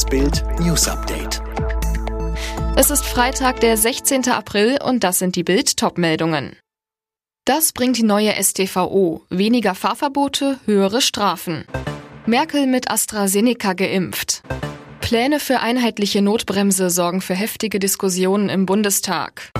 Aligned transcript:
Das 0.00 0.08
Bild 0.08 0.42
News 0.60 0.88
Update. 0.88 1.42
Es 2.74 2.88
ist 2.88 3.04
Freitag, 3.04 3.60
der 3.60 3.76
16. 3.76 4.30
April 4.30 4.78
und 4.82 5.04
das 5.04 5.18
sind 5.18 5.36
die 5.36 5.44
Bild 5.44 5.76
Topmeldungen. 5.76 6.56
Das 7.44 7.72
bringt 7.74 7.98
die 7.98 8.02
neue 8.02 8.32
STVO. 8.32 9.26
Weniger 9.28 9.74
Fahrverbote, 9.74 10.58
höhere 10.64 11.02
Strafen. 11.02 11.66
Merkel 12.24 12.66
mit 12.66 12.90
AstraZeneca 12.90 13.74
geimpft. 13.74 14.42
Pläne 15.02 15.38
für 15.38 15.60
einheitliche 15.60 16.22
Notbremse 16.22 16.88
sorgen 16.88 17.20
für 17.20 17.34
heftige 17.34 17.78
Diskussionen 17.78 18.48
im 18.48 18.64
Bundestag. 18.64 19.50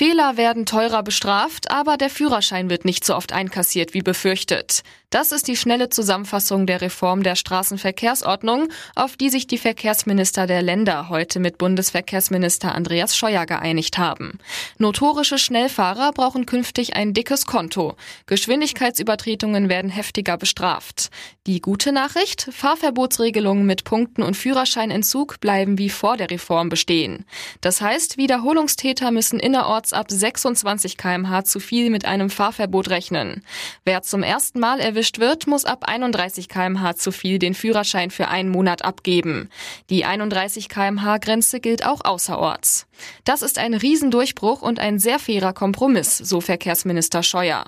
Fehler 0.00 0.38
werden 0.38 0.64
teurer 0.64 1.02
bestraft, 1.02 1.70
aber 1.70 1.98
der 1.98 2.08
Führerschein 2.08 2.70
wird 2.70 2.86
nicht 2.86 3.04
so 3.04 3.14
oft 3.14 3.34
einkassiert 3.34 3.92
wie 3.92 4.00
befürchtet. 4.00 4.82
Das 5.10 5.32
ist 5.32 5.48
die 5.48 5.56
schnelle 5.56 5.88
Zusammenfassung 5.88 6.66
der 6.66 6.80
Reform 6.80 7.24
der 7.24 7.34
Straßenverkehrsordnung, 7.34 8.68
auf 8.94 9.16
die 9.16 9.28
sich 9.28 9.48
die 9.48 9.58
Verkehrsminister 9.58 10.46
der 10.46 10.62
Länder 10.62 11.08
heute 11.08 11.40
mit 11.40 11.58
Bundesverkehrsminister 11.58 12.72
Andreas 12.72 13.16
Scheuer 13.16 13.44
geeinigt 13.44 13.98
haben. 13.98 14.38
Notorische 14.78 15.36
Schnellfahrer 15.36 16.12
brauchen 16.12 16.46
künftig 16.46 16.94
ein 16.94 17.12
dickes 17.12 17.44
Konto. 17.44 17.96
Geschwindigkeitsübertretungen 18.26 19.68
werden 19.68 19.90
heftiger 19.90 20.36
bestraft. 20.38 21.10
Die 21.48 21.60
gute 21.60 21.90
Nachricht, 21.90 22.48
Fahrverbotsregelungen 22.52 23.66
mit 23.66 23.82
Punkten 23.82 24.22
und 24.22 24.36
Führerscheinentzug 24.36 25.40
bleiben 25.40 25.76
wie 25.76 25.90
vor 25.90 26.16
der 26.16 26.30
Reform 26.30 26.68
bestehen. 26.68 27.24
Das 27.60 27.80
heißt, 27.80 28.16
Wiederholungstäter 28.16 29.10
müssen 29.10 29.40
innerorts 29.40 29.89
ab 29.92 30.10
26 30.10 30.96
kmh 30.96 31.44
zu 31.44 31.60
viel 31.60 31.90
mit 31.90 32.04
einem 32.04 32.30
Fahrverbot 32.30 32.90
rechnen. 32.90 33.42
Wer 33.84 34.02
zum 34.02 34.22
ersten 34.22 34.60
Mal 34.60 34.80
erwischt 34.80 35.18
wird, 35.18 35.46
muss 35.46 35.64
ab 35.64 35.84
31 35.88 36.48
kmh 36.48 36.96
zu 36.96 37.12
viel 37.12 37.38
den 37.38 37.54
Führerschein 37.54 38.10
für 38.10 38.28
einen 38.28 38.50
Monat 38.50 38.84
abgeben. 38.84 39.48
Die 39.90 40.04
31 40.04 40.68
kmh 40.68 41.18
Grenze 41.18 41.60
gilt 41.60 41.84
auch 41.84 42.04
außerorts. 42.04 42.86
Das 43.24 43.42
ist 43.42 43.58
ein 43.58 43.74
Riesendurchbruch 43.74 44.62
und 44.62 44.78
ein 44.78 44.98
sehr 44.98 45.18
fairer 45.18 45.52
Kompromiss, 45.52 46.18
so 46.18 46.40
Verkehrsminister 46.40 47.22
Scheuer. 47.22 47.64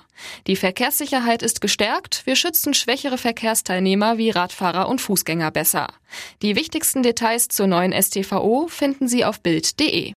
Die 0.47 0.55
Verkehrssicherheit 0.55 1.41
ist 1.41 1.61
gestärkt, 1.61 2.25
wir 2.25 2.35
schützen 2.35 2.73
schwächere 2.73 3.17
Verkehrsteilnehmer 3.17 4.17
wie 4.17 4.29
Radfahrer 4.29 4.87
und 4.87 5.01
Fußgänger 5.01 5.51
besser. 5.51 5.87
Die 6.41 6.55
wichtigsten 6.55 7.03
Details 7.03 7.47
zur 7.47 7.67
neuen 7.67 7.93
STVO 7.93 8.67
finden 8.67 9.07
Sie 9.07 9.25
auf 9.25 9.41
Bild.de. 9.41 10.13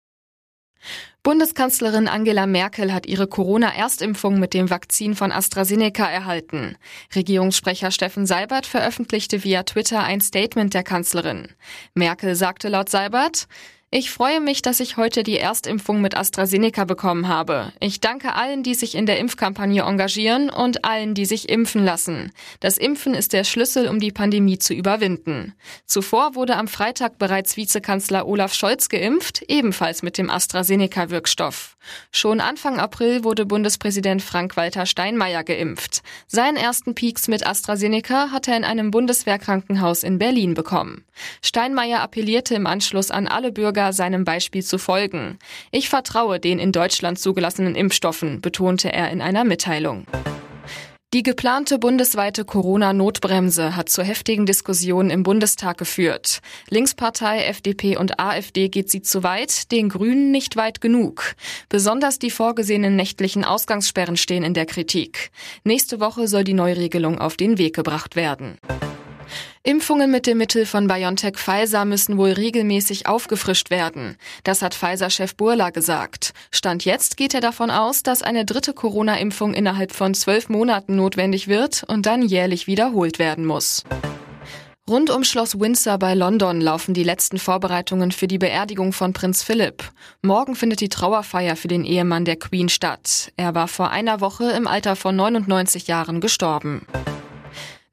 Bundeskanzlerin 1.23 2.07
Angela 2.07 2.47
Merkel 2.47 2.93
hat 2.93 3.07
ihre 3.07 3.27
Corona-Erstimpfung 3.27 4.39
mit 4.39 4.53
dem 4.53 4.69
Vakzin 4.69 5.15
von 5.15 5.33
AstraZeneca 5.33 6.05
erhalten. 6.07 6.77
Regierungssprecher 7.15 7.91
Steffen 7.91 8.27
Seibert 8.27 8.67
veröffentlichte 8.67 9.43
via 9.43 9.63
Twitter 9.63 10.03
ein 10.05 10.21
Statement 10.21 10.75
der 10.75 10.83
Kanzlerin. 10.83 11.49
Merkel 11.95 12.35
sagte 12.35 12.69
laut 12.69 12.91
Seibert, 12.91 13.49
ich 13.97 14.11
freue 14.11 14.41
mich, 14.41 14.61
dass 14.61 14.81
ich 14.81 14.97
heute 14.97 15.23
die 15.23 15.39
Erstimpfung 15.39 16.01
mit 16.01 16.17
AstraZeneca 16.17 16.85
bekommen 16.85 17.29
habe. 17.29 17.73
Ich 17.79 18.01
danke 18.01 18.35
allen, 18.35 18.65
die 18.65 18.75
sich 18.75 18.97
in 18.97 19.07
der 19.07 19.21
Impfkampagne 19.21 19.83
engagieren 19.83 20.51
und 20.51 20.85
allen, 20.85 21.15
die 21.15 21.25
sich 21.25 21.49
impfen 21.49 21.85
lassen. 21.85 22.33
Das 22.59 22.77
Impfen 22.77 23.15
ist 23.15 23.33
der 23.33 23.45
Schlüssel, 23.45 23.87
um 23.87 24.01
die 24.01 24.11
Pandemie 24.11 24.59
zu 24.59 24.75
überwinden. 24.75 25.55
Zuvor 25.87 26.35
wurde 26.35 26.57
am 26.57 26.67
Freitag 26.67 27.19
bereits 27.19 27.57
Vizekanzler 27.57 28.27
Olaf 28.27 28.53
Scholz 28.53 28.89
geimpft, 28.89 29.45
ebenfalls 29.47 30.03
mit 30.03 30.19
dem 30.19 30.29
AstraZeneca-Wirkstoff. 30.29 31.77
Schon 32.11 32.41
Anfang 32.41 32.81
April 32.81 33.23
wurde 33.23 33.47
Bundespräsident 33.47 34.23
Frank-Walter 34.23 34.87
Steinmeier 34.87 35.45
geimpft. 35.45 36.03
Seinen 36.27 36.57
ersten 36.57 36.97
Peaks 36.97 37.29
mit 37.29 37.47
AstraZeneca 37.47 38.33
hat 38.33 38.49
er 38.49 38.57
in 38.57 38.65
einem 38.65 38.91
Bundeswehrkrankenhaus 38.91 40.03
in 40.03 40.19
Berlin 40.19 40.55
bekommen. 40.55 41.05
Steinmeier 41.43 42.01
appellierte 42.01 42.57
im 42.57 42.67
Anschluss 42.67 43.13
an 43.13 43.29
alle 43.29 43.53
Bürger, 43.53 43.84
Bürger 43.85 43.93
seinem 43.93 44.25
Beispiel 44.25 44.63
zu 44.63 44.79
folgen. 44.79 45.39
Ich 45.71 45.89
vertraue 45.89 46.41
den 46.41 46.59
in 46.59 46.73
Deutschland 46.73 47.19
zugelassenen 47.19 47.75
Impfstoffen, 47.75 48.41
betonte 48.41 48.91
er 48.93 49.11
in 49.11 49.21
einer 49.21 49.45
Mitteilung. 49.45 50.07
Die 51.13 51.23
geplante 51.23 51.79
bundesweite 51.79 52.45
Corona-Notbremse 52.45 53.77
hat 53.77 53.89
zu 53.89 54.03
heftigen 54.03 54.47
Diskussionen 54.47 55.11
im 55.11 55.23
Bundestag 55.23 55.79
geführt. 55.79 56.41
Linkspartei, 56.71 57.45
FDP 57.45 57.97
und 57.97 58.19
AfD 58.19 58.69
geht 58.69 58.91
sie 58.91 59.03
zu 59.03 59.23
weit, 59.23 59.71
den 59.71 59.91
Grünen 59.91 60.33
nicht 60.33 60.57
weit 60.57 60.81
genug. 60.81 61.37
Besonders 61.69 62.19
die 62.19 62.31
vorgesehenen 62.31 62.97
nächtlichen 62.97 63.45
Ausgangssperren 63.45 64.17
stehen 64.17 64.43
in 64.43 64.55
der 64.55 64.67
Kritik. 64.67 65.31
Nächste 65.63 66.01
Woche 66.01 66.27
soll 66.27 66.43
die 66.43 66.55
Neuregelung 66.55 67.19
auf 67.19 67.37
den 67.37 67.59
Weg 67.59 67.77
gebracht 67.77 68.17
werden. 68.17 68.59
Impfungen 69.67 70.11
mit 70.11 70.27
dem 70.27 70.37
Mittel 70.37 70.67
von 70.67 70.89
BioNTech 70.89 71.37
Pfizer 71.37 71.87
müssen 71.87 72.19
wohl 72.19 72.33
regelmäßig 72.33 73.07
aufgefrischt 73.07 73.71
werden. 73.71 74.19
Das 74.43 74.61
hat 74.61 74.75
Pfizer-Chef 74.75 75.37
Burla 75.37 75.71
gesagt. 75.71 76.35
Stand 76.51 76.85
jetzt 76.85 77.17
geht 77.17 77.33
er 77.33 77.41
davon 77.41 77.71
aus, 77.71 78.03
dass 78.03 78.23
eine 78.23 78.45
dritte 78.45 78.75
Corona-Impfung 78.75 79.55
innerhalb 79.55 79.93
von 79.93 80.13
zwölf 80.13 80.51
Monaten 80.51 80.97
notwendig 80.97 81.49
wird 81.49 81.83
und 81.89 82.05
dann 82.05 82.21
jährlich 82.21 82.67
wiederholt 82.67 83.19
werden 83.19 83.47
muss. 83.47 83.85
Rund 84.87 85.09
um 85.09 85.25
Schloss 85.25 85.59
Windsor 85.59 85.97
bei 85.97 86.13
London 86.13 86.61
laufen 86.61 86.93
die 86.93 87.03
letzten 87.03 87.39
Vorbereitungen 87.39 88.13
für 88.13 88.29
die 88.29 88.37
Beerdigung 88.37 88.93
von 88.93 89.15
Prinz 89.15 89.43
Philipp. 89.43 89.83
Morgen 90.21 90.57
findet 90.57 90.83
die 90.83 90.91
Trauerfeier 90.91 91.57
für 91.57 91.69
den 91.69 91.87
Ehemann 91.87 92.27
der 92.27 92.37
Queen 92.37 92.69
statt. 92.69 93.33
Er 93.39 93.55
war 93.55 93.69
vor 93.69 93.89
einer 93.89 94.21
Woche 94.21 94.51
im 94.51 94.67
Alter 94.67 94.95
von 94.95 95.17
99 95.17 95.87
Jahren 95.87 96.21
gestorben. 96.21 96.87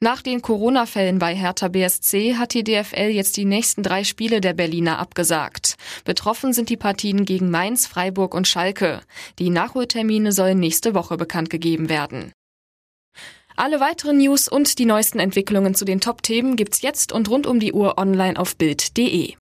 Nach 0.03 0.23
den 0.23 0.41
Corona-Fällen 0.41 1.19
bei 1.19 1.35
Hertha 1.35 1.67
BSC 1.67 2.35
hat 2.35 2.55
die 2.55 2.63
DFL 2.63 3.11
jetzt 3.11 3.37
die 3.37 3.45
nächsten 3.45 3.83
drei 3.83 4.03
Spiele 4.03 4.41
der 4.41 4.53
Berliner 4.53 4.97
abgesagt. 4.97 5.75
Betroffen 6.05 6.53
sind 6.53 6.69
die 6.69 6.77
Partien 6.77 7.23
gegen 7.23 7.51
Mainz, 7.51 7.85
Freiburg 7.85 8.33
und 8.33 8.47
Schalke. 8.47 9.01
Die 9.37 9.51
Nachholtermine 9.51 10.31
sollen 10.31 10.59
nächste 10.59 10.95
Woche 10.95 11.17
bekannt 11.17 11.51
gegeben 11.51 11.87
werden. 11.87 12.33
Alle 13.55 13.79
weiteren 13.79 14.17
News 14.17 14.47
und 14.47 14.79
die 14.79 14.85
neuesten 14.85 15.19
Entwicklungen 15.19 15.75
zu 15.75 15.85
den 15.85 16.01
Top-Themen 16.01 16.55
gibt's 16.55 16.81
jetzt 16.81 17.11
und 17.11 17.29
rund 17.29 17.45
um 17.45 17.59
die 17.59 17.73
Uhr 17.73 17.99
online 17.99 18.39
auf 18.39 18.55
Bild.de. 18.55 19.35